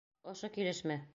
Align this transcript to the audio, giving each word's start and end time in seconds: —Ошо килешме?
—Ошо 0.31 0.47
килешме? 0.55 0.95